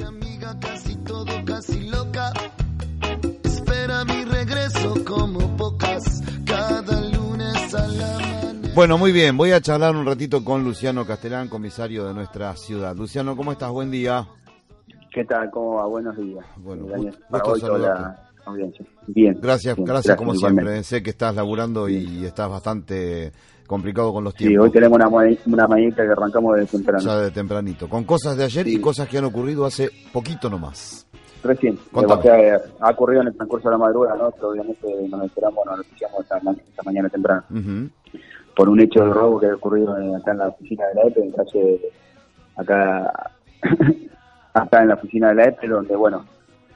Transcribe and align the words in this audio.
Casi 0.00 0.02
amiga, 0.02 0.56
casi 0.60 0.96
todo, 1.04 1.44
casi 1.44 1.90
loca. 1.90 2.32
Espera 3.44 4.04
mi 4.06 4.24
regreso 4.24 4.94
como 5.04 5.56
pocas. 5.58 6.22
Cada 6.46 7.00
lunes 7.10 7.74
a 7.74 7.86
la 7.86 8.14
mañana. 8.18 8.68
Bueno, 8.74 8.96
muy 8.96 9.12
bien, 9.12 9.36
voy 9.36 9.52
a 9.52 9.60
charlar 9.60 9.94
un 9.94 10.06
ratito 10.06 10.42
con 10.42 10.64
Luciano 10.64 11.04
Castelán, 11.04 11.48
comisario 11.48 12.06
de 12.06 12.14
nuestra 12.14 12.56
ciudad. 12.56 12.96
Luciano, 12.96 13.36
¿cómo 13.36 13.52
estás? 13.52 13.70
Buen 13.70 13.90
día. 13.90 14.26
¿Qué 15.12 15.24
tal? 15.24 15.50
¿Cómo 15.50 15.74
va? 15.74 15.86
Buenos 15.86 16.16
días. 16.16 16.46
Bueno, 16.56 16.84
gusto 16.84 17.56
saludarte. 17.56 18.02
la 18.02 18.29
audiencia. 18.50 18.84
Bien. 19.06 19.38
Gracias, 19.40 19.76
bien, 19.76 19.86
gracias 19.86 20.16
como 20.16 20.34
igualmente. 20.34 20.70
siempre. 20.72 20.84
Sé 20.84 21.02
que 21.02 21.10
estás 21.10 21.34
laburando 21.34 21.88
y 21.88 22.24
estás 22.24 22.48
bastante 22.50 23.32
complicado 23.66 24.12
con 24.12 24.24
los 24.24 24.32
Sí, 24.34 24.46
tiempos. 24.48 24.66
hoy 24.66 24.72
tenemos 24.72 24.98
una, 25.46 25.66
mañanita 25.68 26.02
que 26.04 26.10
arrancamos 26.10 26.56
de 26.56 26.66
temprano. 26.66 26.98
Ya 27.04 27.16
de 27.18 27.30
tempranito. 27.30 27.88
Con 27.88 28.04
cosas 28.04 28.36
de 28.36 28.44
ayer 28.44 28.66
y 28.68 28.80
cosas 28.80 29.08
que 29.08 29.18
han 29.18 29.24
ocurrido 29.24 29.64
hace 29.64 29.90
poquito 30.12 30.50
nomás. 30.50 31.06
Recién. 31.42 31.78
O 31.92 32.00
sea, 32.22 32.60
ha 32.80 32.90
ocurrido 32.90 33.22
en 33.22 33.28
el 33.28 33.34
transcurso 33.34 33.68
de 33.68 33.72
la 33.72 33.78
madrugada, 33.78 34.16
¿no? 34.16 34.30
Que 34.32 34.44
obviamente 34.44 34.86
nos 35.08 35.22
enteramos, 35.22 35.64
nos 35.64 35.76
noticiamos 35.78 36.20
esta, 36.20 36.38
ma- 36.40 36.52
esta 36.52 36.82
mañana 36.84 37.08
temprano. 37.08 37.42
Ujú. 37.50 37.88
Por 38.54 38.68
un 38.68 38.80
hecho 38.80 39.04
de 39.04 39.10
robo 39.10 39.40
que 39.40 39.46
ha 39.46 39.54
ocurrido 39.54 39.96
en- 39.96 40.16
acá 40.16 40.32
en 40.32 40.38
la 40.38 40.48
oficina 40.48 40.84
de 40.88 40.94
la 40.96 41.02
EPE, 41.08 41.20
en 41.22 41.30
calle, 41.32 41.80
acá, 42.56 43.30
acá 44.54 44.82
en 44.82 44.88
la 44.88 44.94
oficina 44.94 45.28
de 45.28 45.34
la 45.36 45.44
EPE, 45.44 45.68
donde, 45.68 45.96
bueno, 45.96 46.24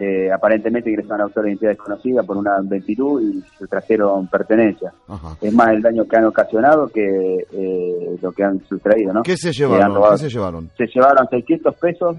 eh, 0.05 0.33
aparentemente 0.33 0.91
ingresaron 0.91 1.23
autores 1.23 1.45
de 1.45 1.51
identidad 1.53 1.71
desconocida 1.73 2.23
por 2.23 2.37
una 2.37 2.61
ventitud 2.63 3.23
y 3.23 3.41
se 3.59 3.67
trajeron 3.67 4.27
pertenencias. 4.29 4.93
Es 5.41 5.53
más 5.53 5.69
el 5.71 5.83
daño 5.83 6.05
que 6.07 6.17
han 6.17 6.25
ocasionado 6.27 6.89
que 6.89 7.47
eh, 7.53 8.17
lo 8.21 8.33
que 8.33 8.45
han 8.45 8.61
sustraído, 8.67 9.13
¿no? 9.13 9.23
¿Qué 9.23 9.37
se 9.37 9.53
llevaron? 9.53 9.95
¿Qué 10.13 10.19
se 10.19 10.29
llevaron? 10.29 10.71
Se 10.77 10.87
llevaron 10.87 11.29
600 11.29 11.75
pesos, 11.77 12.17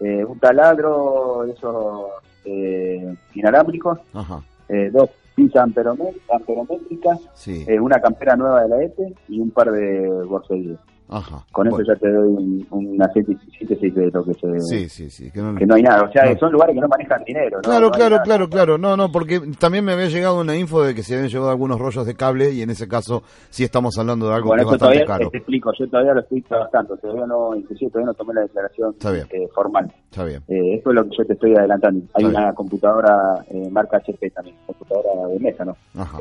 eh, 0.00 0.24
un 0.24 0.38
taladro, 0.38 1.44
esos 1.44 2.06
eh, 2.44 3.14
inalámbricos, 3.34 3.98
Ajá. 4.14 4.40
eh, 4.68 4.90
dos 4.92 5.10
pinzas 5.34 5.68
amperomé- 5.68 6.16
amperométricas, 6.34 7.18
Sí. 7.34 7.64
eh, 7.68 7.78
una 7.80 8.00
campera 8.00 8.36
nueva 8.36 8.62
de 8.62 8.68
la 8.68 8.82
EPE 8.84 9.14
y 9.28 9.40
un 9.40 9.50
par 9.50 9.70
de 9.70 10.08
borsellíes. 10.24 10.78
Ajá. 11.10 11.42
Con 11.52 11.68
Bueno, 11.70 11.82
eso 11.82 11.92
ya 11.94 11.98
te 12.00 12.10
doy 12.12 12.28
un, 12.28 12.66
una 12.70 13.08
síntesis 13.12 13.94
de 13.94 14.10
lo 14.10 14.24
que 14.24 14.34
se... 14.34 14.60
Sí, 14.60 14.88
sí, 14.88 15.10
sí. 15.10 15.30
que 15.30 15.40
no- 15.40 15.54
Que 15.54 15.64
no 15.66 15.74
hay 15.76 15.82
nada, 15.82 16.02
o 16.04 16.12
sea, 16.12 16.30
No. 16.30 16.38
son 16.38 16.52
lugares 16.52 16.74
que 16.74 16.80
no 16.82 16.88
manejan 16.88 17.24
dinero, 17.24 17.56
¿no? 17.56 17.62
Claro, 17.62 17.90
claro, 17.90 18.10
nada. 18.16 18.22
claro, 18.24 18.48
claro. 18.48 18.78
No, 18.78 18.96
no, 18.96 19.10
porque 19.10 19.40
también 19.58 19.84
me 19.84 19.92
había 19.92 20.08
llegado 20.08 20.40
una 20.40 20.54
info 20.56 20.82
de 20.82 20.94
que 20.94 21.02
se 21.02 21.14
habían 21.14 21.30
llevado 21.30 21.50
algunos 21.50 21.78
rollos 21.80 22.04
de 22.04 22.14
cable 22.14 22.52
y 22.52 22.60
en 22.62 22.70
ese 22.70 22.86
caso 22.88 23.22
sí 23.50 23.64
estamos 23.64 23.96
hablando 23.98 24.28
de 24.28 24.34
algo 24.34 24.48
Bueno, 24.48 24.62
que 24.64 24.66
es 24.66 24.80
bastante 24.80 24.98
todavía 24.98 25.06
caro. 25.06 25.30
te 25.30 25.38
explico, 25.38 25.72
yo 25.78 25.88
todavía 25.88 26.12
lo 26.14 26.20
estoy 26.20 26.42
trabajando, 26.42 26.96
todavía 26.98 27.26
no, 27.26 27.54
inclusive 27.56 27.90
todavía 27.90 28.06
no 28.06 28.14
tomé 28.14 28.34
la 28.34 28.40
declaración 28.42 28.90
Está 28.90 29.10
bien. 29.12 29.26
eh, 29.30 29.48
formal. 29.54 29.92
Está 30.10 30.24
bien. 30.24 30.42
Eh, 30.48 30.74
esto 30.76 30.90
es 30.90 30.94
lo 30.96 31.04
que 31.04 31.16
yo 31.16 31.24
te 31.24 31.32
estoy 31.32 31.54
adelantando. 31.56 32.04
Hay 32.14 32.24
Está 32.26 32.38
una 32.40 32.52
computadora 32.54 33.44
eh, 33.50 33.68
marca 33.70 33.96
HP 33.96 34.30
también, 34.30 34.56
computadora 34.66 35.28
de 35.28 35.38
mesa, 35.40 35.64
¿no? 35.64 35.76
Ajá. 35.96 36.18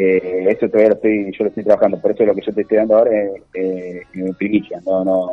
Eh, 0.00 0.46
eso 0.50 0.66
todavía 0.68 0.90
lo 0.90 0.94
estoy, 0.94 1.32
yo 1.36 1.44
lo 1.44 1.48
estoy 1.48 1.64
trabajando, 1.64 2.00
por 2.00 2.12
eso 2.12 2.24
lo 2.24 2.34
que 2.34 2.42
yo 2.46 2.52
te 2.52 2.60
estoy 2.62 2.76
dando 2.78 2.98
ahora 2.98 3.10
es 3.10 3.42
eh, 3.54 4.02
primicia. 4.38 4.80
No, 4.86 5.02
no, 5.04 5.26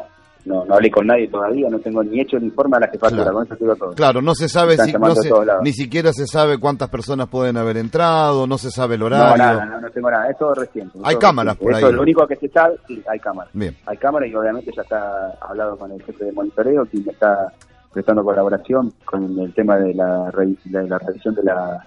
no, 0.46 0.66
no 0.66 0.74
hablé 0.76 0.90
con 0.90 1.06
nadie 1.06 1.28
todavía, 1.28 1.70
no 1.70 1.78
tengo 1.80 2.04
ni 2.04 2.20
hecho 2.22 2.38
el 2.38 2.46
informe 2.46 2.78
a 2.78 2.80
la 2.82 2.88
jefatura, 2.88 3.24
Claro. 3.24 3.34
con 3.38 3.46
eso 3.46 3.56
digo 3.60 3.76
todo. 3.76 3.94
Claro, 3.94 4.22
no 4.22 4.34
se 4.34 4.48
sabe 4.50 4.78
si, 4.78 4.94
no 4.94 5.14
se- 5.16 5.30
ni 5.62 5.72
siquiera 5.72 6.12
se 6.14 6.26
sabe 6.26 6.58
cuántas 6.60 6.90
personas 6.90 7.28
pueden 7.28 7.58
haber 7.58 7.78
entrado, 7.78 8.48
no 8.48 8.58
se 8.58 8.70
sabe 8.72 8.96
el 8.96 9.02
No, 9.02 9.06
horario. 9.08 9.38
nada, 9.38 9.66
no, 9.66 9.82
no 9.82 9.90
tengo 9.92 10.10
nada, 10.10 10.30
es 10.30 10.38
todo 10.38 10.54
reciente. 10.56 10.98
Hay 11.04 11.16
cámaras 11.18 11.58
por 11.58 11.72
Eso 11.72 11.90
es 11.90 11.94
lo 11.94 12.02
único 12.02 12.26
que 12.28 12.36
se 12.36 12.48
sabe, 12.50 12.76
sí, 12.88 13.04
hay 13.08 13.20
cámaras. 13.20 13.52
Bien. 13.54 13.76
Hay 13.86 13.98
cámaras 13.98 14.30
y 14.30 14.36
obviamente 14.36 14.72
ya 14.76 14.82
está 14.82 15.32
hablado 15.42 15.78
con 15.78 15.92
el 15.92 16.02
jefe 16.04 16.26
de 16.26 16.32
monitoreo, 16.32 16.86
quien 16.86 17.08
está 17.10 17.52
prestando 17.94 18.24
colaboración 18.24 18.92
con 19.06 19.40
el 19.40 19.54
tema 19.54 19.78
de 19.78 19.94
la, 19.94 20.32
de 20.66 20.88
la 20.88 20.98
revisión 21.00 21.34
de 21.36 21.44
la, 21.44 21.86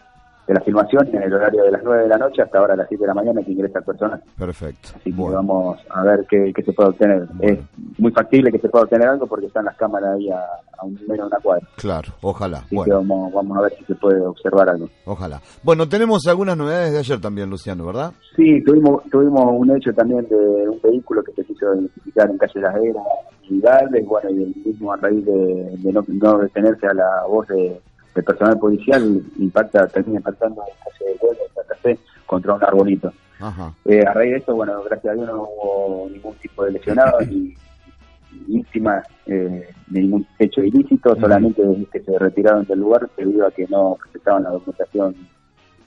de 0.49 0.55
la 0.55 0.61
filmación 0.63 1.07
en 1.13 1.23
el 1.23 1.33
horario 1.35 1.63
de 1.63 1.71
las 1.71 1.83
9 1.85 2.03
de 2.05 2.09
la 2.09 2.17
noche 2.19 2.41
hasta 2.43 2.59
ahora 2.59 2.73
a 2.75 2.77
las 2.78 2.89
7 2.89 3.03
de 3.03 3.09
la 3.09 3.15
mañana 3.15 3.43
que 3.43 3.53
ingresa 3.53 3.78
el 3.81 3.84
personal. 3.84 4.22
Perfecto. 4.39 4.89
Así 4.97 5.11
que 5.12 5.17
Bueno, 5.17 5.37
vamos 5.37 5.78
a 5.91 6.03
ver 6.05 6.27
qué, 6.28 6.53
qué 6.56 6.62
se 6.62 6.72
puede 6.72 6.89
obtener. 6.89 7.28
Es 7.41 7.59
muy 7.99 8.11
factible 8.12 8.50
que 8.50 8.59
se 8.59 8.69
pueda 8.69 8.84
obtener 8.84 9.09
algo 9.09 9.27
porque 9.27 9.47
están 9.47 9.67
las 9.67 9.77
cámaras 9.77 10.15
ahí 10.17 10.31
a, 10.31 10.41
a 10.78 10.84
un 10.87 10.95
menos 11.06 11.17
de 11.19 11.22
una 11.27 11.37
cuadra. 11.43 11.67
claro, 11.77 12.09
ojalá. 12.22 12.59
Así 12.59 12.71
que 12.71 12.77
Bueno, 12.77 12.95
vamos, 12.97 13.33
vamos 13.34 13.59
a 13.59 13.61
ver 13.62 13.72
si 13.78 13.84
se 13.84 13.95
puede 13.95 14.21
observar 14.22 14.71
algo. 14.71 14.89
ojalá. 15.05 15.41
Bueno, 15.62 15.87
tenemos 15.89 16.27
algunas 16.27 16.56
novedades 16.56 16.93
de 16.93 16.99
ayer 17.01 17.21
también, 17.21 17.51
Luciano, 17.51 17.84
¿verdad? 17.84 18.12
Sí, 18.34 18.62
tuvimos 18.65 19.03
tuvimos 19.11 19.45
un 19.53 19.77
hecho 19.77 19.93
también 19.93 20.27
de 20.28 20.69
un 20.69 20.81
vehículo 20.83 21.22
que 21.22 21.33
se 21.33 21.45
quiso 21.45 21.75
identificar 21.75 22.31
en 22.31 22.39
calle 22.39 22.61
Las 22.61 22.75
Heras 22.77 23.05
y 23.51 23.61
Gales, 23.61 24.06
bueno, 24.06 24.31
y 24.31 24.43
el 24.45 24.55
mismo 24.65 24.93
a 24.93 24.97
raíz 24.97 25.25
de, 25.27 25.77
de 25.78 25.93
no, 25.93 26.03
no 26.09 26.39
detenerse 26.39 26.87
a 26.87 26.95
la 26.95 27.25
voz 27.28 27.47
de, 27.49 27.81
del 28.15 28.25
personal 28.25 28.59
policial, 28.59 29.23
impacta, 29.39 29.87
termina 29.89 30.19
impactando 30.19 30.63
en 30.63 30.75
calle 30.85 31.13
de 31.13 31.27
Huelva, 31.27 31.43
en 31.49 31.55
Santa 31.55 31.75
Fe, 31.77 31.99
contra 32.27 32.55
un 32.55 32.65
arbolito. 32.65 33.13
Ajá. 33.41 33.73
Eh, 33.85 34.05
a 34.05 34.13
raíz 34.13 34.33
de 34.33 34.39
esto, 34.39 34.55
bueno, 34.57 34.83
gracias 34.83 35.13
a 35.13 35.15
Dios 35.15 35.27
no 35.29 35.43
hubo 35.45 36.09
ningún 36.11 36.35
tipo 36.37 36.65
de 36.65 36.73
lesionado 36.73 37.21
ni 37.21 37.55
víctimas 38.47 39.07
eh, 39.27 39.69
de 39.87 40.01
ningún 40.01 40.27
hecho 40.39 40.63
ilícito, 40.63 41.13
Ujú. 41.13 41.21
solamente 41.21 41.63
que 41.93 42.01
se 42.01 42.19
retiraron 42.19 42.65
del 42.67 42.81
lugar 42.81 43.09
debido 43.17 43.47
a 43.47 43.51
que 43.51 43.67
no 43.69 43.97
presentaban 44.01 44.43
la 44.45 44.51
documentación 44.51 45.15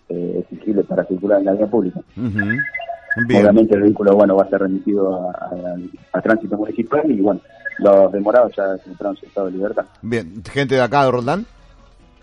eh, 0.09 0.37
exigible 0.49 0.83
para 0.83 1.03
circular 1.05 1.39
en 1.39 1.45
la 1.45 1.51
vía 1.53 1.67
pública. 1.67 1.99
Bien. 2.15 3.41
Obviamente 3.41 3.75
el 3.75 3.81
vehículo 3.81 4.15
bueno 4.15 4.35
va 4.35 4.43
a 4.43 4.49
ser 4.49 4.61
remitido 4.61 5.29
a, 5.29 5.31
a- 5.31 5.77
a 6.17 6.21
tránsito 6.21 6.55
municipal 6.57 7.09
y 7.11 7.19
bueno, 7.19 7.41
los 7.79 8.11
demorados 8.11 8.53
ya 8.55 8.77
se 8.77 8.83
encontraron 8.85 9.15
en 9.15 9.19
su 9.19 9.25
estado 9.25 9.47
de 9.47 9.53
libertad. 9.53 9.85
Bien. 10.01 10.41
¿Gente 10.49 10.75
de 10.75 10.81
acá 10.81 11.03
de 11.05 11.11
Roldán? 11.11 11.45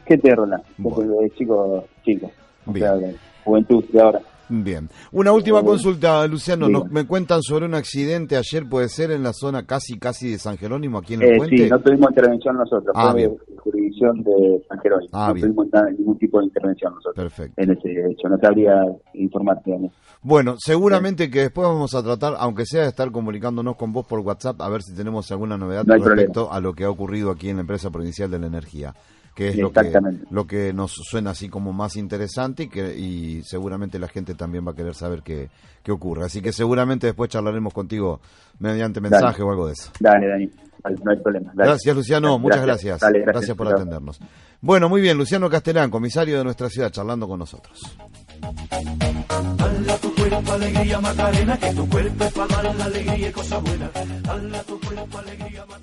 ¿Qué 0.08 0.16
te 0.18 0.34
rola? 0.34 0.60
Bueno. 0.78 1.12
De 1.20 1.30
chicos, 1.36 1.84
chicos. 2.04 2.30
O 2.66 2.72
Bien. 2.72 2.86
sea, 2.86 2.96
de 2.96 3.16
juventud 3.44 3.84
de 3.92 4.00
ahora. 4.00 4.20
Bien. 4.50 4.88
Una 5.12 5.30
última 5.32 5.62
consulta, 5.62 6.26
Luciano. 6.26 6.70
Nos, 6.70 6.90
me 6.90 7.06
cuentan 7.06 7.42
sobre 7.42 7.66
un 7.66 7.74
accidente 7.74 8.34
ayer, 8.34 8.66
puede 8.66 8.88
ser 8.88 9.10
en 9.10 9.22
la 9.22 9.34
zona 9.34 9.66
casi 9.66 9.98
casi 9.98 10.30
de 10.30 10.38
San 10.38 10.56
Jerónimo, 10.56 10.96
aquí 10.96 11.12
en 11.14 11.22
el 11.22 11.32
Eh, 11.34 11.36
puente. 11.36 11.56
sí, 11.58 11.68
no 11.68 11.78
tuvimos 11.80 12.08
intervención 12.10 12.56
nosotros, 12.56 12.94
Ah, 12.94 13.12
fue 13.12 13.20
de 13.28 13.36
jurisdicción 13.58 14.22
de 14.22 14.64
San 14.66 14.78
Jerónimo. 14.80 15.10
Ah, 15.12 15.28
no 15.28 15.34
bien. 15.34 15.54
tuvimos 15.54 15.66
ningún 15.98 16.18
tipo 16.18 16.38
de 16.38 16.46
intervención 16.46 16.94
nosotros 16.94 17.14
Perfecto. 17.14 17.60
en 17.62 17.70
ese 17.72 17.90
hecho. 18.10 18.28
No 18.30 18.38
sabría 18.38 18.74
informarte. 19.12 19.70
Daniel. 19.70 19.92
Bueno, 20.22 20.54
seguramente 20.56 21.30
que 21.30 21.40
después 21.40 21.68
vamos 21.68 21.94
a 21.94 22.02
tratar, 22.02 22.34
aunque 22.38 22.64
sea 22.64 22.82
de 22.84 22.88
estar 22.88 23.10
comunicándonos 23.12 23.76
con 23.76 23.92
vos 23.92 24.06
por 24.06 24.20
WhatsApp, 24.20 24.58
a 24.62 24.68
ver 24.70 24.82
si 24.82 24.94
tenemos 24.94 25.30
alguna 25.30 25.58
novedad 25.58 25.84
No 25.84 25.94
respecto 25.96 26.50
a 26.50 26.58
lo 26.60 26.72
que 26.72 26.84
ha 26.84 26.90
ocurrido 26.90 27.30
aquí 27.30 27.50
en 27.50 27.56
la 27.56 27.60
empresa 27.60 27.90
provincial 27.90 28.30
de 28.30 28.38
la 28.38 28.46
energía, 28.46 28.94
que 29.38 29.50
es 29.50 29.56
lo 29.56 29.70
que, 29.70 29.92
lo 30.30 30.46
que 30.48 30.72
nos 30.72 30.90
suena 30.90 31.30
así 31.30 31.48
como 31.48 31.72
más 31.72 31.94
interesante 31.94 32.64
y 32.64 32.68
que 32.68 32.98
y 32.98 33.42
seguramente 33.44 34.00
la 34.00 34.08
gente 34.08 34.34
también 34.34 34.66
va 34.66 34.72
a 34.72 34.74
querer 34.74 34.96
saber 34.96 35.22
qué, 35.22 35.48
qué 35.84 35.92
ocurre. 35.92 36.24
Así 36.24 36.42
que 36.42 36.52
seguramente 36.52 37.06
después 37.06 37.30
charlaremos 37.30 37.72
contigo 37.72 38.20
mediante 38.58 38.98
Dale. 38.98 39.12
mensaje 39.12 39.40
o 39.44 39.50
algo 39.52 39.68
de 39.68 39.74
eso. 39.74 39.92
Dale, 40.00 40.26
Dani, 40.26 40.50
Dale, 40.82 40.96
no 41.04 41.10
hay 41.12 41.18
problema. 41.18 41.52
Dale. 41.54 41.70
Gracias, 41.70 41.94
Luciano. 41.94 42.36
Muchas 42.40 42.62
gracias. 42.62 42.98
Dale, 42.98 43.20
gracias. 43.20 43.56
por 43.56 43.68
atendernos. 43.68 44.18
Bueno, 44.60 44.88
muy 44.88 45.00
bien. 45.00 45.16
Luciano 45.16 45.48
Castellán, 45.48 45.88
comisario 45.88 46.38
de 46.38 46.42
nuestra 46.42 46.68
ciudad, 46.68 46.90
charlando 46.90 47.28
con 47.28 47.38
nosotros. 47.38 47.96
Dale 48.40 49.92
a 49.92 49.96
tu 49.98 50.14
cuerpo 50.16 50.52
alegría 50.52 51.00
Macarena, 51.00 51.56
que 51.58 51.74
tu 51.74 51.88
cuerpo 51.88 52.24
es 52.24 52.32
para 52.32 52.62
dar 52.62 52.74
la 52.74 52.84
alegría 52.86 53.28
y 53.28 53.32
cosas 53.32 53.62
buenas. 53.62 53.90
Dale 54.24 54.56
a 54.58 54.62
tu 54.64 54.80
cuerpo 54.80 55.18
alegría 55.18 55.60
Macarena. 55.60 55.77